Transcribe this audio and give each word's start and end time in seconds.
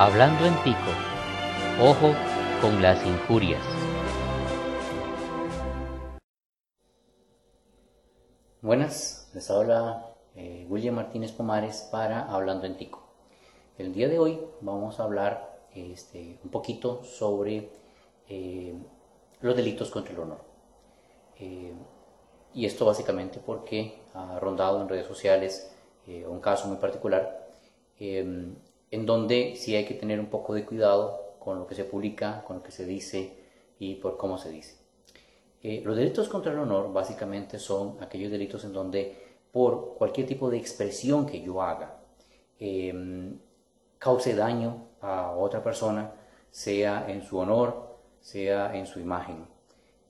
Hablando 0.00 0.46
en 0.46 0.54
pico, 0.62 0.78
ojo 1.82 2.14
con 2.60 2.80
las 2.80 3.04
injurias. 3.04 3.60
Buenas, 8.62 9.28
les 9.34 9.50
habla 9.50 10.14
eh, 10.36 10.66
William 10.68 10.94
Martínez 10.94 11.32
Pomares 11.32 11.88
para 11.90 12.32
Hablando 12.32 12.66
en 12.66 12.76
Tico. 12.76 13.08
El 13.76 13.92
día 13.92 14.06
de 14.06 14.20
hoy 14.20 14.38
vamos 14.60 15.00
a 15.00 15.02
hablar 15.02 15.66
este, 15.74 16.38
un 16.44 16.50
poquito 16.52 17.02
sobre 17.02 17.68
eh, 18.28 18.74
los 19.40 19.56
delitos 19.56 19.90
contra 19.90 20.14
el 20.14 20.20
honor. 20.20 20.44
Eh, 21.40 21.72
y 22.54 22.66
esto 22.66 22.86
básicamente 22.86 23.40
porque 23.44 23.98
ha 24.14 24.38
rondado 24.38 24.80
en 24.80 24.88
redes 24.88 25.08
sociales 25.08 25.74
un 26.06 26.40
caso 26.40 26.68
muy 26.68 26.76
particular 26.76 27.48
en 28.90 29.06
donde 29.06 29.54
sí 29.56 29.76
hay 29.76 29.84
que 29.84 29.94
tener 29.94 30.20
un 30.20 30.26
poco 30.26 30.54
de 30.54 30.64
cuidado 30.64 31.36
con 31.38 31.58
lo 31.58 31.66
que 31.66 31.74
se 31.74 31.84
publica, 31.84 32.42
con 32.46 32.56
lo 32.56 32.62
que 32.62 32.72
se 32.72 32.84
dice 32.84 33.38
y 33.78 33.96
por 33.96 34.16
cómo 34.16 34.38
se 34.38 34.50
dice. 34.50 34.76
Eh, 35.62 35.82
los 35.84 35.96
delitos 35.96 36.28
contra 36.28 36.52
el 36.52 36.58
honor 36.58 36.92
básicamente 36.92 37.58
son 37.58 37.96
aquellos 38.00 38.30
delitos 38.30 38.64
en 38.64 38.72
donde 38.72 39.28
por 39.50 39.94
cualquier 39.94 40.26
tipo 40.26 40.50
de 40.50 40.58
expresión 40.58 41.26
que 41.26 41.42
yo 41.42 41.62
haga 41.62 41.96
em, 42.60 43.38
cause 43.98 44.34
daño 44.34 44.88
a 45.00 45.32
otra 45.32 45.62
persona, 45.62 46.12
sea 46.50 47.06
en 47.08 47.22
su 47.22 47.38
honor, 47.38 47.98
sea 48.20 48.76
en 48.76 48.86
su 48.86 49.00
imagen. 49.00 49.46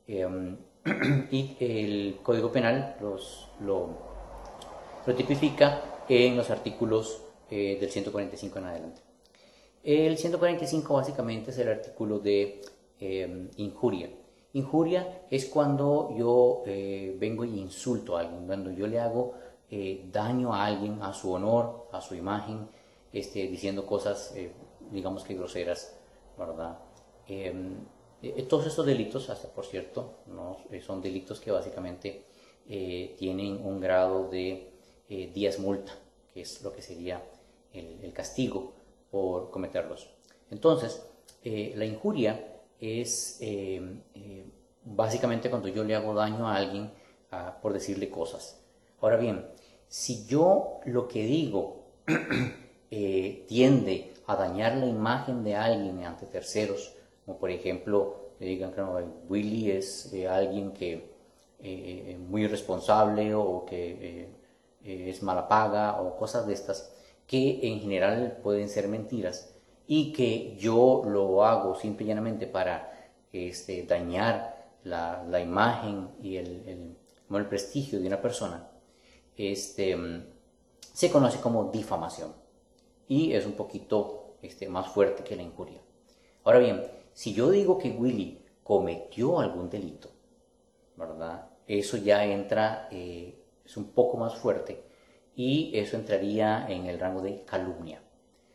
Em, 0.07 0.59
y 1.31 1.57
el 1.61 2.19
Código 2.23 2.51
Penal 2.51 2.97
los, 3.01 3.49
lo, 3.61 3.89
lo, 5.07 5.15
tipifica 5.15 5.83
en 6.09 6.37
los 6.37 6.51
artículos 6.51 7.23
eh, 7.51 7.79
del 7.81 7.91
145 7.91 8.59
en 8.59 8.65
adelante. 8.65 9.01
El 9.83 10.19
145 10.19 10.95
básicamente 10.95 11.51
es 11.51 11.59
el 11.59 11.69
artículo 11.69 12.19
de 12.19 12.61
em, 13.01 13.49
injuria. 13.57 14.11
Injuria 14.53 15.23
es 15.31 15.47
cuando 15.47 16.15
yo 16.19 16.63
eh, 16.67 17.17
vengo 17.19 17.45
y 17.45 17.59
insulto 17.59 18.17
a 18.17 18.21
alguien, 18.21 18.47
cuando 18.47 18.71
yo 18.71 18.87
le 18.87 18.99
hago 18.99 19.35
eh, 19.71 20.09
daño 20.11 20.53
a 20.53 20.65
alguien, 20.65 21.03
a 21.03 21.13
su 21.13 21.33
honor, 21.33 21.89
a 21.93 22.01
su 22.01 22.15
imagen, 22.15 22.69
este, 23.13 23.47
diciendo 23.47 23.87
cosas, 23.87 24.33
eh, 24.35 24.53
digamos 24.91 25.23
que 25.23 25.35
groseras, 25.35 25.97
¿verdad? 26.37 26.79
Em, 27.27 27.77
todos 28.49 28.67
estos 28.67 28.85
delitos, 28.85 29.31
hasta 29.31 29.49
por 29.49 29.65
cierto, 29.65 30.19
¿no? 30.27 30.59
son 30.85 31.01
delitos 31.01 31.39
que 31.39 31.53
básicamente 31.53 32.25
tienen 32.67 33.65
un 33.65 33.81
grado 33.81 34.29
de 34.29 34.73
10 35.09 35.61
multa, 35.61 35.93
que 36.35 36.41
es 36.41 36.61
lo 36.63 36.73
que 36.73 36.83
sería 36.83 37.23
el, 37.73 38.13
castigo 38.13 38.73
por 39.11 39.51
cometerlos. 39.51 40.11
Entonces, 40.51 41.03
la 41.45 41.85
injuria 41.85 42.59
es 42.81 43.39
eh, 43.41 43.81
eh, 44.15 44.45
básicamente 44.85 45.51
cuando 45.51 45.69
yo 45.69 45.85
le 45.85 45.95
hago 45.95 46.15
daño 46.15 46.49
a 46.49 46.57
alguien 46.57 46.91
ah, 47.31 47.59
por 47.61 47.73
decirle 47.73 48.09
cosas. 48.09 48.61
Ahora 49.01 49.17
bien, 49.17 49.47
si 49.89 50.27
yo 50.27 50.81
lo 50.85 51.09
que 51.09 51.25
digo 51.25 51.85
eh, 52.91 53.45
tiende 53.49 54.13
a 54.27 54.37
dañar 54.37 54.77
la 54.77 54.87
imagen 54.87 55.43
de 55.45 55.57
alguien 55.57 56.05
ante 56.05 56.27
terceros, 56.27 56.95
como 57.25 57.39
por 57.39 57.51
ejemplo, 57.51 58.33
le 58.39 58.47
digan 58.47 58.73
que 58.73 58.83
Willy 59.29 59.71
es 59.73 60.15
alguien 60.29 60.73
que 60.73 61.19
muy 62.29 62.45
irresponsable 62.45 63.35
o 63.35 63.65
que 63.65 64.29
es 64.85 65.23
mala 65.25 65.49
paga 65.49 66.01
o 66.01 66.17
cosas 66.17 66.47
de 66.47 66.55
estas, 66.55 66.95
que 67.29 67.61
en 67.63 67.81
general 67.81 68.41
pueden 68.43 68.69
ser 68.69 68.89
mentiras, 68.89 69.55
y 69.87 70.13
que 70.13 70.57
yo 70.57 71.03
lo 71.07 71.45
hago 71.45 71.75
simple 71.75 72.05
y 72.05 72.09
llanamente 72.09 72.47
para 72.47 73.11
este, 73.33 73.85
dañar 73.85 74.73
la, 74.83 75.41
imagen 75.41 76.09
y 76.23 76.37
el, 76.37 76.97
el, 77.31 77.47
prestigio 77.47 78.01
de 78.01 78.07
una 78.07 78.21
persona, 78.21 78.69
este, 79.37 79.97
se 80.81 81.11
conoce 81.11 81.41
como 81.41 81.71
difamación 81.71 82.33
y 83.07 83.33
es 83.33 83.45
un 83.47 83.53
poquito 83.53 84.37
este, 84.43 84.69
más 84.69 84.89
fuerte 84.89 85.23
que 85.23 85.37
la 85.37 85.43
injuria. 85.43 85.81
Ahora 86.45 86.59
bien, 86.59 86.83
si 87.13 87.35
yo 87.35 87.51
digo 87.51 87.79
que 87.79 87.91
Willy 87.91 88.43
cometió 88.63 89.39
algún 89.39 89.69
delito, 89.69 90.11
¿verdad? 90.97 91.51
Eso 91.67 91.99
ya 91.99 92.25
entra, 92.25 92.89
eh, 92.91 93.39
es 93.65 93.77
un 93.77 93.93
poco 93.93 94.17
más 94.17 94.35
fuerte 94.35 94.88
y 95.39 95.71
eso 95.79 95.97
entraría 95.97 96.67
en 96.69 96.87
el 96.87 96.99
rango 96.99 97.23
de 97.23 97.45
calumnia. 97.45 98.03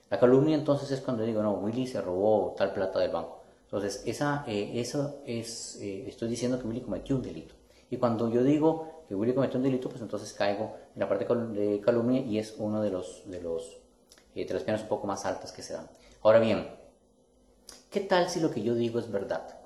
La 0.09 0.19
calumnia 0.19 0.53
entonces 0.53 0.91
es 0.91 0.99
cuando 0.99 1.23
digo, 1.23 1.41
no, 1.41 1.53
Willy 1.53 1.87
se 1.87 2.01
robó 2.01 2.53
tal 2.57 2.73
plata 2.73 2.99
del 2.99 3.09
banco. 3.09 3.41
Entonces, 3.63 4.03
esa, 4.05 4.43
eh, 4.47 4.73
eso 4.75 5.21
es, 5.25 5.79
eh, 5.81 6.03
estoy 6.09 6.27
diciendo 6.27 6.59
que 6.59 6.67
Willy 6.67 6.81
cometió 6.81 7.15
un 7.15 7.21
delito. 7.21 7.55
Y 7.89 7.95
cuando 7.95 8.29
yo 8.29 8.43
digo 8.43 9.05
que 9.07 9.15
Willy 9.15 9.33
cometió 9.33 9.59
un 9.59 9.63
delito, 9.63 9.87
pues 9.87 10.01
entonces 10.01 10.33
caigo 10.33 10.75
en 10.93 10.99
la 10.99 11.07
parte 11.07 11.25
de 11.25 11.79
calumnia 11.79 12.19
y 12.19 12.37
es 12.37 12.55
uno 12.57 12.81
de 12.81 12.89
los, 12.89 13.23
de 13.27 13.41
los, 13.41 13.77
eh, 14.35 14.45
de 14.45 14.53
las 14.53 14.63
penas 14.63 14.81
un 14.81 14.89
poco 14.89 15.07
más 15.07 15.23
altas 15.23 15.53
que 15.53 15.61
se 15.61 15.71
dan. 15.71 15.87
Ahora 16.21 16.39
bien, 16.39 16.67
¿qué 17.89 18.01
tal 18.01 18.29
si 18.29 18.41
lo 18.41 18.51
que 18.51 18.61
yo 18.61 18.75
digo 18.75 18.99
es 18.99 19.09
verdad? 19.09 19.57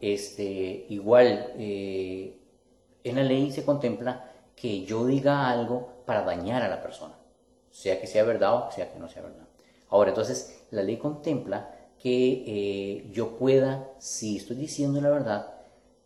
Este, 0.00 0.86
igual, 0.88 1.52
en 1.56 2.34
la 3.04 3.22
ley 3.22 3.52
se 3.52 3.64
contempla 3.64 4.29
que 4.60 4.84
yo 4.84 5.06
diga 5.06 5.48
algo 5.48 6.02
para 6.04 6.22
dañar 6.22 6.62
a 6.62 6.68
la 6.68 6.82
persona 6.82 7.14
sea 7.70 8.00
que 8.00 8.06
sea 8.06 8.24
verdad 8.24 8.68
o 8.68 8.72
sea 8.72 8.92
que 8.92 8.98
no 8.98 9.08
sea 9.08 9.22
verdad. 9.22 9.46
Ahora, 9.88 10.10
entonces, 10.10 10.62
la 10.70 10.82
ley 10.82 10.98
contempla 10.98 11.74
que 11.98 12.44
eh, 12.46 13.10
yo 13.12 13.36
pueda, 13.36 13.88
si 13.98 14.36
estoy 14.36 14.56
diciendo 14.56 15.00
la 15.00 15.10
verdad, 15.10 15.54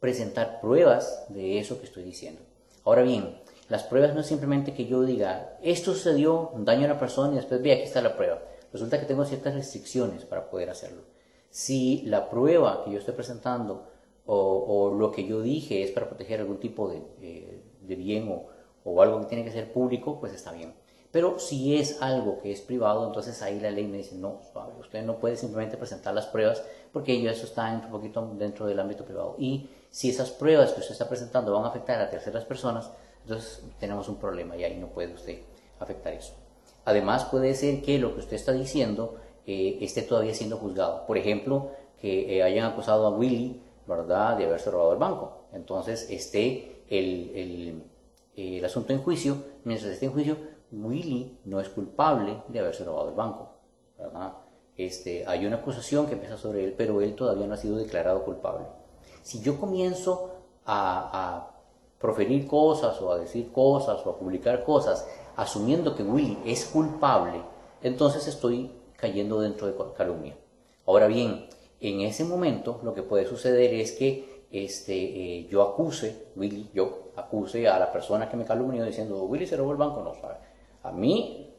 presentar 0.01 0.61
pruebas 0.61 1.25
de 1.29 1.59
eso 1.59 1.79
que 1.79 1.87
estoy 1.87 2.03
diciendo. 2.03 2.41
Ahora 2.85 3.03
bien, 3.03 3.39
las 3.69 3.85
pruebas 3.85 4.15
no 4.15 4.21
es 4.21 4.27
simplemente 4.27 4.75
que 4.75 4.87
yo 4.87 5.03
diga, 5.03 5.57
esto 5.63 5.93
sucedió, 5.93 6.53
daño 6.57 6.87
a 6.87 6.89
la 6.89 6.99
persona 6.99 7.33
y 7.33 7.37
después 7.37 7.63
ve, 7.63 7.73
aquí 7.73 7.83
está 7.83 8.03
la 8.03 8.17
prueba. 8.17 8.43
Resulta 8.73 8.99
que 8.99 9.07
tengo 9.07 9.25
ciertas 9.25 9.55
restricciones 9.55 10.25
para 10.25 10.51
poder 10.51 10.71
hacerlo. 10.71 11.03
Si 11.51 12.03
la 12.07 12.29
prueba 12.29 12.85
que 12.85 12.91
yo 12.91 12.99
estoy 12.99 13.15
presentando 13.15 13.87
o, 14.27 14.95
lo 14.99 15.11
que 15.11 15.25
yo 15.27 15.43
dije 15.43 15.83
es 15.83 15.91
para 15.91 16.09
proteger 16.09 16.41
algún 16.41 16.59
tipo 16.59 16.89
de, 16.89 17.03
eh, 17.21 17.63
bien 17.83 18.29
o, 18.29 18.47
o 18.85 19.03
algo 19.03 19.21
que 19.21 19.27
tiene 19.27 19.45
que 19.45 19.51
ser 19.51 19.73
público, 19.73 20.19
pues 20.21 20.33
está 20.33 20.53
bien. 20.53 20.75
Pero 21.15 21.39
si 21.39 21.77
es 21.77 22.03
algo 22.03 22.41
que 22.41 22.51
es 22.51 22.61
privado, 22.61 23.07
entonces 23.07 23.41
ahí 23.41 23.61
la 23.61 23.71
ley 23.71 23.87
me 23.87 23.99
dice, 23.99 24.17
no, 24.17 24.41
usted 24.81 25.05
no 25.05 25.19
puede 25.19 25.37
simplemente 25.37 25.77
presentar 25.77 26.13
las 26.13 26.27
pruebas 26.27 26.65
porque 26.93 27.29
eso 27.29 27.47
está 27.47 27.71
un 27.71 27.91
poquito 27.91 28.35
dentro 28.37 28.67
del 28.67 28.81
ámbito 28.81 29.05
privado. 29.05 29.37
Y 29.39 29.69
si 29.91 30.11
esas 30.11 30.33
pruebas 30.33 30.73
que 30.73 30.81
usted 30.81 30.93
está 30.93 31.09
presentando 31.09 31.53
van 31.53 31.65
a 31.65 31.69
afectar 31.69 32.01
a 32.01 32.11
terceras 32.11 32.45
personas, 32.45 32.91
entonces 33.23 33.63
tenemos 33.79 34.09
un 34.09 34.17
problema 34.17 34.57
y 34.57 34.65
ahí 34.65 34.77
no 34.77 34.89
puede 34.89 35.15
usted 35.15 35.39
afectar 35.79 36.13
eso. 36.13 36.35
Además 36.85 37.27
puede 37.27 37.55
ser 37.55 37.83
que 37.83 37.99
lo 38.01 38.15
que 38.15 38.21
usted 38.21 38.35
está 38.35 38.51
diciendo 38.51 39.15
eh, 39.47 39.79
esté 39.83 40.03
todavía 40.03 40.35
siendo 40.35 40.57
juzgado. 40.57 41.07
Por 41.07 41.17
ejemplo, 41.17 41.71
que 42.01 42.39
eh, 42.39 42.43
hayan 42.43 42.67
acusado 42.67 43.07
a 43.07 43.11
Willy, 43.11 43.63
¿verdad?, 43.87 44.37
de 44.37 44.47
haberse 44.47 44.71
robado 44.71 44.93
el 44.93 44.99
banco. 44.99 45.47
Entonces 45.53 46.09
esté 46.11 46.83
el, 46.89 47.31
el, 47.35 47.83
el 48.37 48.65
asunto 48.65 48.93
en 48.93 49.03
juicio, 49.03 49.37
mientras 49.65 49.93
esté 49.93 50.07
en 50.07 50.13
juicio, 50.13 50.37
Willy 50.73 51.39
no 51.45 51.61
es 51.61 51.69
culpable 51.69 52.43
de 52.49 52.59
haberse 52.59 52.85
robado 52.85 53.09
el 53.09 53.15
banco. 53.15 53.51
Este, 54.77 55.25
hay 55.27 55.47
una 55.47 55.57
acusación 55.57 56.07
que 56.07 56.15
empieza 56.15 56.37
sobre 56.37 56.65
él, 56.65 56.75
pero 56.77 57.01
él 57.01 57.15
todavía 57.15 57.47
no 57.47 57.55
ha 57.55 57.59
sido 57.59 57.77
declarado 57.77 58.25
culpable. 58.25 58.67
Si 59.23 59.41
yo 59.41 59.59
comienzo 59.59 60.31
a, 60.67 61.51
proferir 62.01 62.47
cosas 62.47 63.01
o 63.01 63.13
a 63.13 63.19
decir 63.19 63.51
cosas 63.51 64.05
o 64.05 64.11
a 64.11 64.19
publicar 64.19 64.63
cosas 64.63 65.09
asumiendo 65.37 65.95
que 65.97 66.03
Willy 66.03 66.39
es 66.45 66.67
culpable, 66.67 67.41
entonces 67.83 68.27
estoy 68.29 68.71
cayendo 68.97 69.41
dentro 69.41 69.67
de 69.67 69.75
calumnia. 69.97 70.37
Ahora 70.87 71.07
bien, 71.07 71.47
en 71.91 72.01
ese 72.01 72.25
momento 72.25 72.81
lo 72.83 72.95
que 72.95 73.03
puede 73.03 73.27
suceder 73.27 73.75
es 73.75 73.93
que 73.93 74.47
este, 74.51 74.95
eh, 74.95 75.49
yo 75.51 75.63
acuse, 75.63 76.29
a 77.69 77.79
la 77.79 77.93
persona 77.93 78.29
que 78.29 78.37
me 78.37 78.45
calumnió 78.45 78.85
diciendo 78.85 79.25
Willy 79.25 79.47
se 79.47 79.57
robó 79.57 79.73
el 79.73 79.79
banco, 79.79 80.03
no 80.03 80.15
sabe. 80.15 80.37
A 80.83 80.93
mí 80.93 81.55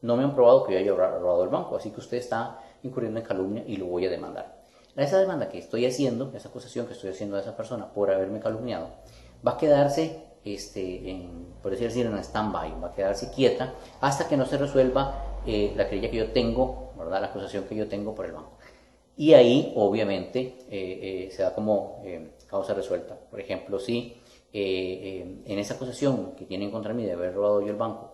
no 0.00 0.16
me 0.16 0.24
han 0.24 0.34
probado 0.34 0.64
que 0.64 0.72
yo 0.72 0.78
haya 0.78 0.94
robado 0.94 1.44
el 1.44 1.50
banco, 1.50 1.76
así 1.76 1.90
que 1.90 2.00
usted 2.00 2.16
está 2.16 2.60
incurriendo 2.82 3.20
en 3.20 3.26
calumnia 3.26 3.64
y 3.66 3.76
lo 3.76 3.86
voy 3.86 4.06
a 4.06 4.10
demandar. 4.10 4.62
Esa 4.96 5.18
demanda 5.18 5.48
que 5.48 5.58
estoy 5.58 5.86
haciendo, 5.86 6.32
esa 6.34 6.48
acusación 6.48 6.86
que 6.86 6.92
estoy 6.92 7.10
haciendo 7.10 7.36
a 7.36 7.40
esa 7.40 7.56
persona 7.56 7.92
por 7.92 8.10
haberme 8.10 8.40
calumniado, 8.40 8.90
va 9.46 9.52
a 9.52 9.56
quedarse, 9.56 10.24
este, 10.44 11.28
por 11.62 11.76
decir 11.76 12.06
en 12.06 12.18
stand-by, 12.18 12.80
va 12.80 12.88
a 12.88 12.92
quedarse 12.92 13.30
quieta 13.30 13.74
hasta 14.00 14.28
que 14.28 14.36
no 14.36 14.44
se 14.44 14.58
resuelva 14.58 15.40
eh, 15.46 15.72
la 15.76 15.88
querella 15.88 16.10
que 16.10 16.16
yo 16.16 16.32
tengo, 16.32 16.92
la 17.10 17.18
acusación 17.18 17.64
que 17.64 17.74
yo 17.74 17.88
tengo 17.88 18.14
por 18.14 18.26
el 18.26 18.32
banco. 18.32 18.52
Y 19.16 19.34
ahí, 19.34 19.72
obviamente, 19.76 20.56
eh, 20.70 21.26
eh, 21.26 21.30
se 21.30 21.42
da 21.42 21.54
como 21.54 22.02
causa 22.46 22.74
resuelta. 22.74 23.18
Por 23.30 23.40
ejemplo, 23.40 23.78
si 23.78 24.16
en 24.52 25.58
esa 25.58 25.74
acusación 25.74 26.32
que 26.36 26.44
tienen 26.44 26.70
contra 26.70 26.92
mí 26.92 27.04
de 27.04 27.12
haber 27.12 27.34
robado 27.34 27.62
yo 27.62 27.68
el 27.68 27.76
banco, 27.76 28.12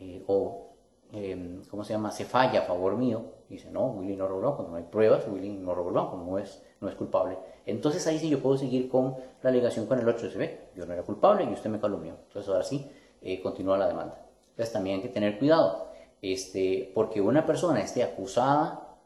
eh, 0.00 0.24
o 0.26 0.70
em, 1.12 1.62
¿cómo 1.70 1.84
se 1.84 1.92
llama?, 1.92 2.10
se 2.10 2.24
falla 2.24 2.60
a 2.60 2.62
favor 2.62 2.96
mío, 2.96 3.22
dice, 3.48 3.70
no, 3.70 3.86
Willy 3.86 4.16
no 4.16 4.26
robó 4.26 4.40
el 4.40 4.46
banco, 4.46 4.66
no 4.68 4.76
hay 4.76 4.82
pruebas, 4.84 5.24
Willy 5.28 5.50
no 5.50 5.74
robó 5.74 5.90
el 5.90 5.94
banco, 5.94 6.16
no 6.16 6.38
es, 6.38 6.62
no 6.80 6.88
es 6.88 6.94
culpable. 6.96 7.38
Entonces 7.66 8.04
ahí 8.06 8.18
sí 8.18 8.28
yo 8.28 8.40
puedo 8.40 8.56
seguir 8.56 8.88
con 8.88 9.16
la 9.42 9.50
alegación 9.50 9.86
con 9.86 9.98
el 10.00 10.08
otro, 10.08 10.28
se 10.28 10.36
ve, 10.36 10.68
yo 10.74 10.84
no 10.86 10.92
era 10.92 11.02
culpable 11.02 11.44
y 11.44 11.52
usted 11.52 11.70
me 11.70 11.78
calumnió. 11.78 12.16
Entonces 12.26 12.48
ahora 12.48 12.64
sí, 12.64 12.90
eh, 13.22 13.40
continúa 13.40 13.78
la 13.78 13.86
demanda. 13.86 14.26
Entonces 14.50 14.72
también 14.72 14.96
hay 14.96 15.02
que 15.02 15.08
tener 15.08 15.38
cuidado, 15.38 15.92
este, 16.32 16.90
porque 16.94 17.20
una 17.20 17.44
persona 17.44 17.82
esté 17.82 18.02
acusada 18.02 18.96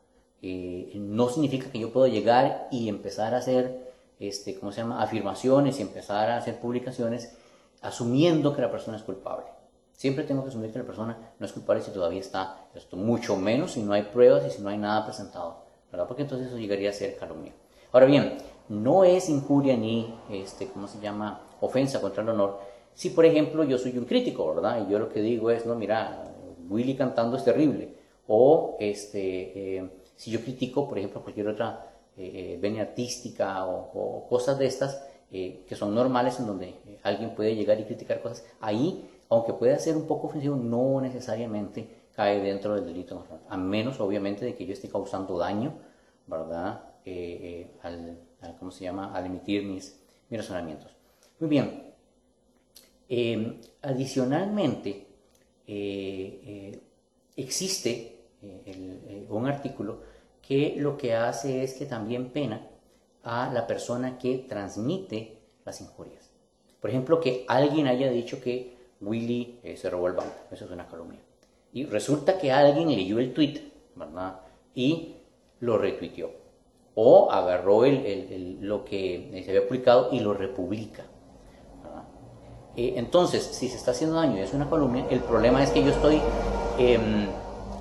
eh, 0.41 0.93
no 0.95 1.29
significa 1.29 1.69
que 1.69 1.81
yo 1.81 1.93
pueda 1.93 2.07
llegar 2.07 2.69
y 2.71 2.89
empezar 2.89 3.35
a 3.35 3.39
hacer, 3.39 3.93
este, 4.21 4.57
¿cómo 4.57 4.71
se 4.71 4.83
llama?, 4.83 5.03
afirmaciones 5.03 5.81
y 5.81 5.83
empezar 5.83 6.31
a 6.31 6.37
hacer 6.37 6.61
publicaciones 6.61 7.37
asumiendo 7.83 8.55
que 8.55 8.63
la 8.63 8.71
persona 8.71 8.97
es 8.97 9.03
culpable. 9.03 9.47
Siempre 9.91 10.23
tengo 10.23 10.45
que 10.45 10.51
asumir 10.51 10.71
que 10.71 10.79
la 10.79 10.85
persona 10.85 11.33
no 11.41 11.45
es 11.45 11.53
culpable 11.53 11.83
si 11.83 11.91
todavía 11.91 12.21
está, 12.21 12.69
esto 12.77 12.97
mucho 12.97 13.37
menos 13.37 13.73
si 13.73 13.83
no 13.83 13.95
hay 13.95 14.05
pruebas 14.05 14.47
y 14.47 14.51
si 14.51 14.63
no 14.63 14.69
hay 14.69 14.79
nada 14.79 15.05
presentado, 15.05 15.65
¿verdad? 15.91 16.07
Porque 16.07 16.23
entonces 16.23 16.47
eso 16.47 16.59
llegaría 16.59 16.91
a 16.91 16.93
ser 16.93 17.17
calumnia. 17.17 17.53
Ahora 17.91 18.07
bien, 18.07 18.39
no 18.69 19.03
es 19.03 19.29
injuria 19.29 19.77
ni, 19.77 20.15
este, 20.31 20.69
¿cómo 20.69 20.87
se 20.87 21.01
llama?, 21.01 21.41
ofensa 21.61 22.01
contra 22.01 22.23
el 22.23 22.29
honor. 22.29 22.61
Si, 22.95 23.11
por 23.11 23.25
ejemplo, 23.25 23.65
yo 23.65 23.77
soy 23.77 23.99
un 23.99 24.05
crítico, 24.05 24.55
¿verdad? 24.55 24.87
Y 24.87 24.93
yo 24.93 25.01
lo 25.01 25.09
que 25.09 25.21
digo 25.21 25.51
es, 25.51 25.67
no, 25.67 25.75
mira, 25.75 26.29
Willy 26.69 26.95
cantando 26.97 27.37
es 27.37 27.45
terrible. 27.45 27.95
O, 28.27 28.77
este, 28.81 29.79
eh, 29.79 29.91
si 30.17 30.31
yo 30.31 30.41
critico, 30.41 30.89
por 30.89 30.99
ejemplo, 30.99 31.23
cualquier 31.23 31.49
otra 31.49 31.87
eh, 32.17 32.55
eh 32.55 32.59
venia 32.61 32.83
artística 32.83 33.67
o, 33.67 34.27
cosas 34.29 34.59
de 34.59 34.67
estas, 34.67 35.05
eh, 35.31 35.65
que 35.69 35.75
son 35.77 35.95
normales 35.95 36.39
en 36.41 36.47
donde 36.47 36.75
alguien 37.03 37.35
puede 37.35 37.55
llegar 37.55 37.79
y 37.81 37.85
criticar 37.85 38.21
cosas, 38.21 38.45
ahí 38.61 39.09
aunque 39.29 39.53
pueda 39.53 39.79
ser 39.79 39.97
un 39.97 40.07
poco 40.07 40.29
ofensivo, 40.29 40.57
no 40.57 41.01
necesariamente 41.01 41.89
cae 42.15 42.41
dentro 42.41 42.75
del 42.75 42.87
delito, 42.87 43.25
a 43.49 43.57
menos 43.57 44.01
obviamente 44.01 44.45
de 44.45 44.55
que 44.55 44.67
yo 44.67 44.73
esté 44.73 44.89
causando 44.89 45.39
daño, 45.39 45.75
¿verdad? 46.27 46.83
Eh, 47.05 47.39
eh, 47.43 47.71
al, 47.83 48.19
¿cómo 48.59 48.71
se 48.71 48.85
llama? 48.85 49.15
Al 49.15 49.27
emitir 49.27 49.65
mis, 49.65 50.01
mis 50.29 50.41
razonamientos. 50.41 50.91
Muy 51.39 51.49
bien. 51.49 51.93
Em, 53.09 53.61
adicionalmente, 53.83 55.07
eh, 55.69 56.81
existe 57.37 58.17
un 59.29 59.47
artículo 59.47 60.01
que 60.41 60.75
lo 60.79 60.97
que 60.97 61.15
hace 61.15 61.63
es 61.63 61.75
que 61.75 61.87
también 61.87 62.31
pena 62.31 62.67
a 63.23 63.53
la 63.53 63.67
persona 63.67 64.19
que 64.19 64.39
transmite 64.49 65.39
las 65.65 65.81
injurias. 65.81 66.31
Por 66.81 66.91
ejemplo, 66.91 67.21
que 67.21 67.45
alguien 67.49 67.87
haya 67.87 68.11
dicho 68.11 68.41
que 68.41 68.77
Willy 69.01 69.61
eh, 69.63 69.77
se 69.77 69.91
robó 69.91 70.07
el 70.07 70.15
banco. 70.15 70.35
Eso 70.51 70.65
es 70.65 70.71
una 70.71 70.89
calumnia. 70.89 71.21
Y 71.73 71.85
resulta 71.85 72.39
que 72.39 72.51
alguien 72.51 72.89
leyó 72.89 73.19
el 73.19 73.35
tweet. 73.35 73.61
Y 74.75 75.17
lo 75.61 75.77
retuiteó. 75.77 76.31
O 76.95 77.31
agarró 77.31 77.83
lo 78.61 78.85
que 78.85 79.43
se 79.45 79.51
había 79.51 79.67
publicado 79.67 80.09
y 80.13 80.21
lo 80.21 80.35
republica. 80.35 81.05
Eh, 82.79 82.95
entonces, 82.97 83.43
si 83.43 83.69
se 83.69 83.77
está 83.77 83.91
haciendo 83.91 84.17
daño 84.17 84.39
y 84.39 84.41
es 84.41 84.55
una 84.55 84.71
calumnia, 84.71 85.05
el 85.11 85.19
problema 85.19 85.63
es 85.65 85.71
que 85.71 85.83
yo 85.83 85.91
estoy 85.91 86.21
em, 86.79 87.27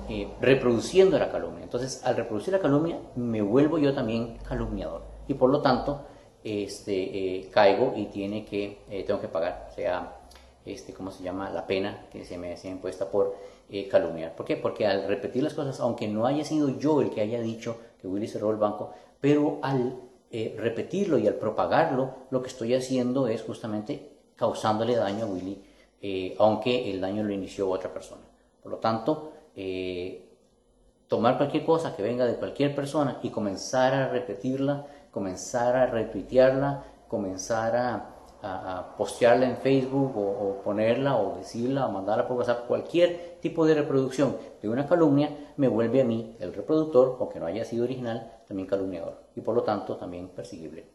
eh, 0.08 0.28
reproduciendo 0.40 1.16
la 1.18 1.30
calumnia. 1.30 1.62
Entonces, 1.62 2.02
al 2.04 2.16
reproducir 2.16 2.52
la 2.52 2.58
calumnia, 2.58 2.98
me 3.14 3.40
vuelvo 3.40 3.78
yo 3.78 3.94
también 3.94 4.38
calumniador. 4.48 5.02
Y 5.28 5.34
por 5.34 5.50
lo 5.50 5.62
tanto, 5.62 6.02
este, 6.42 7.48
caigo 7.52 7.92
y 7.94 8.06
tiene 8.06 8.44
que, 8.44 9.04
tengo 9.06 9.20
que 9.20 9.28
pagar, 9.28 9.70
sea 9.74 10.18
este, 10.66 10.92
¿cómo 10.92 11.10
se 11.10 11.22
llama? 11.22 11.48
La 11.50 11.66
pena 11.66 12.06
que 12.10 12.24
se 12.24 12.36
me 12.36 12.52
ha 12.52 12.68
impuesta 12.68 13.10
por 13.10 13.36
eh, 13.70 13.88
calumniar. 13.88 14.34
¿Por 14.34 14.46
qué? 14.46 14.56
Porque 14.56 14.86
al 14.86 15.06
repetir 15.06 15.42
las 15.42 15.54
cosas, 15.54 15.80
aunque 15.80 16.08
no 16.08 16.26
haya 16.26 16.44
sido 16.44 16.78
yo 16.78 17.00
el 17.00 17.10
que 17.10 17.20
haya 17.20 17.40
dicho 17.40 17.76
que 18.00 18.08
Willy 18.08 18.28
cerró 18.28 18.50
el 18.50 18.56
banco, 18.56 18.92
pero 19.20 19.58
al 19.62 20.00
eh, 20.30 20.56
repetirlo 20.58 21.18
y 21.18 21.26
al 21.26 21.34
propagarlo, 21.34 22.14
lo 22.30 22.42
que 22.42 22.48
estoy 22.48 22.74
haciendo 22.74 23.28
es 23.28 23.42
justamente 23.42 24.17
causándole 24.38 24.96
daño 24.96 25.26
a 25.26 25.28
Willy, 25.28 25.62
eh, 26.00 26.34
aunque 26.38 26.90
el 26.90 27.00
daño 27.00 27.22
lo 27.22 27.32
inició 27.32 27.68
otra 27.68 27.92
persona. 27.92 28.22
Por 28.62 28.72
lo 28.72 28.78
tanto, 28.78 29.32
tomar 31.08 31.36
cualquier 31.36 31.64
cosa 31.64 31.94
que 31.94 32.02
venga 32.02 32.24
de 32.24 32.36
cualquier 32.36 32.74
persona 32.74 33.18
y 33.22 33.30
comenzar 33.30 33.92
a 33.92 34.08
repetirla, 34.08 34.86
comenzar 35.10 35.76
a 35.76 35.86
retuitearla, 35.86 36.84
comenzar 37.08 37.76
a 37.76 38.18
a, 38.42 38.94
postearla 38.96 39.48
en 39.48 39.56
Facebook 39.56 40.16
o, 40.16 40.60
ponerla 40.62 41.16
o 41.16 41.36
decirla 41.36 41.86
o 41.86 41.92
mandarla 41.92 42.26
por 42.26 42.36
WhatsApp, 42.36 42.66
cualquier 42.66 43.38
tipo 43.40 43.66
de 43.66 43.74
reproducción 43.74 44.36
de 44.62 44.68
una 44.68 44.86
calumnia 44.86 45.52
me 45.56 45.68
vuelve 45.68 46.00
a 46.00 46.04
mí, 46.04 46.36
el 46.38 46.54
reproductor, 46.54 47.16
aunque 47.20 47.40
no 47.40 47.46
haya 47.46 47.64
sido 47.64 47.84
original, 47.84 48.32
también 48.46 48.68
calumniador 48.68 49.22
y 49.34 49.40
por 49.40 49.54
lo 49.54 49.62
tanto 49.62 49.96
también 49.96 50.28
perseguible 50.28 50.86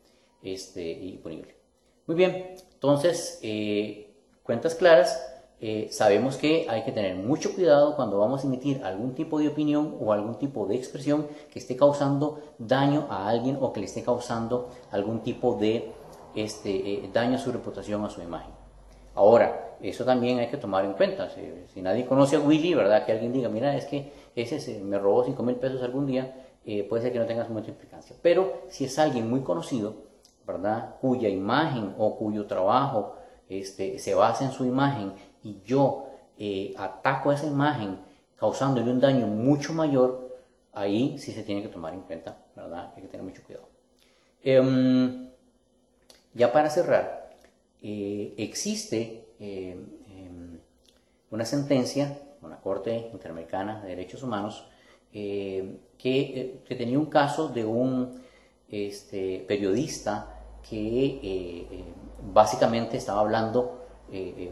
este, 0.42 0.84
y 0.90 1.18
punible. 1.18 1.63
Muy 2.06 2.18
bien, 2.18 2.56
entonces, 2.74 3.40
eh, 3.44 4.14
cuentas 4.44 4.76
claras, 4.76 5.26
eh, 5.62 5.88
sabemos 5.90 6.36
que 6.36 6.66
hay 6.68 6.84
que 6.84 6.92
tener 6.92 7.16
mucho 7.16 7.56
cuidado 7.56 7.96
cuando 7.96 8.20
vamos 8.20 8.44
a 8.44 8.48
emitir 8.48 8.84
algún 8.84 9.16
tipo 9.16 9.40
de 9.40 9.48
opinión 9.48 9.96
o 10.02 10.12
algún 10.12 10.38
tipo 10.38 10.66
de 10.66 10.76
expresión 10.76 11.28
que 11.50 11.60
esté 11.60 11.78
causando 11.78 12.42
daño 12.58 13.08
a 13.10 13.30
alguien 13.30 13.58
o 13.62 13.72
que 13.72 13.80
le 13.80 13.86
esté 13.86 14.04
causando 14.04 14.68
algún 14.92 15.22
tipo 15.22 15.56
de 15.56 15.94
este, 16.36 16.76
eh, 16.76 17.10
daña 17.14 17.38
su 17.38 17.54
reputación, 17.54 18.04
a 18.04 18.10
su 18.10 18.22
imagen. 18.22 18.52
Ahora, 19.16 19.78
eso 19.82 20.04
también 20.04 20.40
hay 20.40 20.48
que 20.48 20.58
tomar 20.58 20.84
en 20.84 20.96
cuenta. 20.96 21.30
Si, 21.74 21.82
nadie 21.82 22.06
conoce 22.06 22.36
a 22.36 22.42
Willy, 22.42 22.74
¿verdad? 22.74 23.06
Que 23.06 23.14
alguien 23.14 23.32
diga, 23.32 23.48
mira, 23.48 23.78
es 23.78 23.86
que 23.86 24.12
ese 24.36 24.82
me 24.82 25.00
robó 25.00 25.24
5 25.24 25.42
mil 25.42 25.56
pesos 25.56 25.82
algún 25.82 26.06
día, 26.06 26.36
puede 26.90 27.02
ser 27.02 27.14
que 27.14 27.20
no 27.20 27.26
tenga 27.26 27.48
mucha 27.48 27.70
implicancia. 27.70 28.14
Pero 28.22 28.64
si 28.68 28.84
es 28.84 29.00
alguien 29.00 29.30
muy 29.30 29.40
conocido, 29.40 30.12
¿verdad? 30.46 30.96
Cuya 31.02 31.30
imagen 31.30 31.94
o 31.98 32.18
cuyo 32.18 32.46
trabajo 32.46 33.16
este, 33.50 34.00
se 34.00 34.16
basa 34.16 34.46
en 34.46 34.52
su 34.52 34.66
imagen 34.66 35.14
y 35.44 35.62
yo 35.66 36.08
eh, 36.38 36.74
ataco 36.78 37.32
esa 37.32 37.46
imagen 37.46 38.00
causándole 38.38 38.92
un 38.92 39.00
daño 39.00 39.28
mucho 39.28 39.74
mayor, 39.74 40.38
ahí 40.74 41.18
sí 41.18 41.32
se 41.32 41.44
tiene 41.44 41.62
que 41.62 41.70
tomar 41.70 41.94
en 41.94 42.02
cuenta, 42.02 42.38
¿verdad? 42.56 42.92
Hay 42.96 43.04
que 43.04 43.08
tener 43.08 43.26
mucho 43.26 43.42
cuidado. 43.44 43.70
Em, 44.44 45.30
ya 46.34 46.52
para 46.52 46.70
cerrar, 46.70 47.30
eh, 47.82 48.34
existe 48.38 49.26
eh, 49.40 49.78
em, 50.10 50.60
una 51.32 51.46
sentencia, 51.46 52.20
una 52.42 52.58
Corte 52.58 53.10
Interamericana 53.14 53.82
de 53.82 53.90
Derechos 53.90 54.24
Humanos, 54.24 54.68
eh, 55.14 55.78
que, 55.98 56.64
tenía 56.68 56.98
un 57.00 57.06
caso 57.06 57.48
de 57.48 57.64
un 57.64 58.22
este, 58.70 59.46
periodista 59.48 60.33
que 60.68 61.86
básicamente 62.32 62.98
estaba 62.98 63.20
hablando 63.22 63.80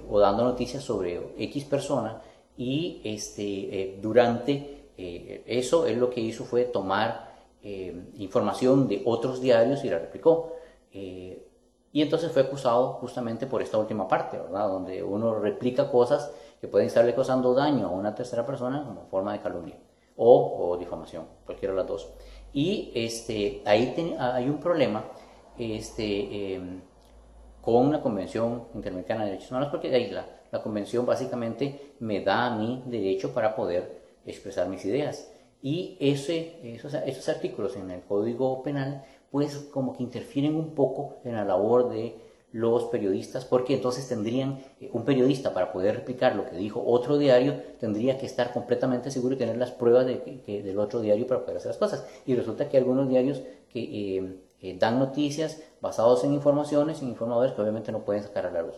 o 0.10 0.20
dando 0.20 0.44
noticias 0.44 0.84
sobre 0.84 1.34
X 1.38 1.65
persona 1.65 2.22
y 2.58 3.01
este, 3.03 4.00
durante 4.01 4.89
eso 4.98 5.86
él 5.88 6.00
lo 6.00 6.10
que 6.10 6.22
hizo 6.22 6.44
fue 6.44 6.65
tomar 6.65 7.32
información 7.63 8.88
de 8.88 9.03
otros 9.06 9.41
diarios 9.41 9.84
y 9.84 9.89
la 9.89 10.00
replicó. 10.00 10.53
Y 11.94 12.01
entonces 12.01 12.32
fue 12.32 12.44
acusado 12.44 12.94
justamente 12.94 13.48
por 13.48 13.62
esta 13.62 13.77
última 13.77 14.08
parte, 14.08 14.38
¿verdad? 14.38 14.68
Donde 14.70 15.03
uno 15.03 15.36
replica 15.36 15.91
cosas 15.91 16.32
que 16.60 16.68
pueden 16.68 16.88
estarle 16.88 17.13
causando 17.13 17.53
daño 17.53 17.88
a 17.88 17.89
una 17.89 18.15
tercera 18.15 18.46
persona 18.46 18.84
como 18.86 19.08
forma 19.08 19.34
de 19.34 19.39
calumnia 19.39 19.77
o, 20.15 20.77
difamación, 20.80 21.25
cualquiera 21.46 21.74
de 21.74 21.80
las 21.80 21.88
dos. 21.88 22.10
Y 22.53 22.91
este, 22.94 23.62
ahí 23.65 23.94
hay 24.20 24.48
un 24.48 24.60
problema 24.60 25.03
este, 25.62 26.56
em, 26.56 26.82
con 27.62 27.91
la 27.91 28.01
Convención 28.01 28.63
Interamericana 28.74 29.24
de 29.24 29.32
Derechos 29.32 29.51
Humanos, 29.51 29.70
porque 29.70 29.89
de 29.89 29.98
ahí 29.98 30.10
la, 30.10 30.25
la 30.51 30.62
convención 30.62 31.06
básicamente 31.06 31.94
me 32.00 32.24
da 32.24 32.48
a 32.48 32.58
mí 32.58 32.84
derecho 32.88 33.34
para 33.34 33.56
poder 33.56 34.01
expresar 34.25 34.68
mis 34.68 34.84
ideas. 34.86 35.32
Y 35.62 35.98
ese, 36.00 36.60
esos, 36.63 36.94
esos 36.94 37.30
artículos 37.30 37.75
en 37.75 37.91
el 37.91 38.01
Código 38.01 38.63
Penal 38.63 39.03
pues 39.32 39.56
como 39.72 39.96
que 39.96 40.03
interfieren 40.03 40.56
un 40.56 40.75
poco 40.75 41.20
en 41.24 41.36
la 41.36 41.46
labor 41.46 41.89
de 41.89 42.15
los 42.51 42.84
periodistas, 42.86 43.46
porque 43.46 43.75
entonces 43.75 44.10
tendrían, 44.10 44.60
eh, 44.82 44.89
un 44.91 45.06
periodista 45.06 45.53
para 45.53 45.72
poder 45.72 45.96
replicar 45.96 46.36
lo 46.36 46.46
que 46.46 46.58
dijo 46.58 46.84
otro 46.86 47.18
diario, 47.18 47.56
tendría 47.80 48.18
que 48.18 48.25
estar 48.25 48.51
completamente 48.51 49.10
seguro 49.10 49.36
y 49.36 49.38
tener 49.38 49.56
las 49.56 49.72
pruebas 49.72 50.06
de, 50.06 50.44
del 50.46 50.77
otro 50.77 51.00
diario 51.00 51.25
para 51.27 51.41
poder 51.41 51.58
hacer 51.58 51.70
las 51.70 51.77
cosas. 51.77 52.06
Y 52.25 52.36
resulta 52.36 52.68
que 52.68 52.75
algunos 52.75 53.08
diarios 53.08 53.41
que 53.72 53.80
eh, 54.18 54.36
eh, 54.62 54.77
dan 54.77 55.00
noticias 55.00 55.62
basados 55.82 56.24
en 56.24 56.34
informaciones, 56.34 57.01
en 57.01 57.10
informadores 57.10 57.53
que 57.53 57.62
obviamente 57.62 57.91
no 57.91 58.06
pueden 58.06 58.24
sacar 58.24 58.46
a 58.46 58.51
la 58.51 58.62
luz. 58.62 58.75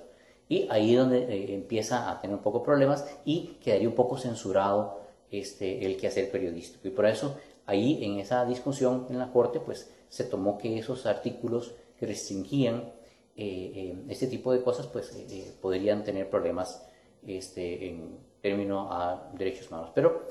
Y 0.50 0.68
ahí 0.70 0.94
es 0.94 1.00
donde 1.00 1.54
empieza 1.54 2.12
a 2.12 2.20
tener 2.20 2.36
un 2.36 2.44
poco 2.44 2.63
problemas 2.63 3.06
y 3.25 3.58
quedaría 3.63 3.88
un 3.88 3.96
poco 3.96 4.18
censurado 4.18 5.00
este, 5.32 5.86
el 5.86 5.98
quehacer 5.98 6.30
periodístico. 6.30 6.88
Y 6.88 6.92
por 6.92 7.06
eso 7.06 7.36
ahí 7.66 8.04
en 8.04 8.20
esa 8.20 8.46
discusión 8.46 9.08
en 9.10 9.20
la 9.20 9.32
Corte, 9.32 9.60
pues 9.60 9.92
se 10.10 10.24
tomó 10.25 10.58
que 10.58 10.78
esos 10.78 11.06
artículos 11.06 11.75
que 11.98 12.06
restringían 12.06 12.92
eh, 13.36 13.72
eh, 13.75 14.04
este 14.10 14.28
tipo 14.28 14.54
de 14.54 14.62
cosas, 14.62 14.88
pues 14.88 15.12
eh, 15.16 15.56
podrían 15.62 16.04
tener 16.04 16.30
problemas 16.30 16.88
este, 17.25 17.90
en 17.90 18.20
términos 18.42 18.88
a 18.92 19.32
derechos 19.34 19.72
humanos, 19.72 19.92
pero 19.96 20.22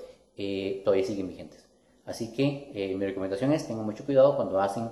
todavía 0.85 1.05
siguen 1.05 1.29
vigentes. 1.29 1.67
Así 2.05 2.33
que 2.33 2.95
mi 2.99 3.05
recomendación 3.05 3.53
es 3.53 3.67
tengan 3.67 3.85
mucho 3.85 4.05
cuidado 4.05 4.35
cuando 4.37 4.61
hacen 4.61 4.91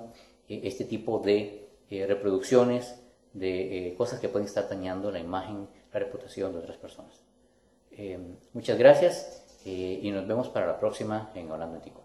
eh, 0.51 0.61
este 0.63 0.85
tipo 0.85 1.19
de 1.19 1.69
eh, 1.89 2.05
reproducciones, 2.07 3.01
de 3.33 3.89
eh, 3.89 3.95
cosas 3.95 4.19
que 4.19 4.29
pueden 4.29 4.47
estar 4.47 4.67
dañando 4.67 5.11
la 5.11 5.19
imagen, 5.19 5.67
la 5.93 5.99
reputación 5.99 6.53
de 6.53 6.59
otras 6.59 6.77
personas. 6.77 7.21
Em, 7.91 8.37
muchas 8.53 8.77
gracias 8.77 9.59
eh, 9.65 9.99
y 10.01 10.11
nos 10.11 10.27
vemos 10.27 10.49
para 10.49 10.67
la 10.67 10.79
próxima 10.79 11.31
en 11.35 11.51
Hablando 11.51 11.77
Ético. 11.77 12.01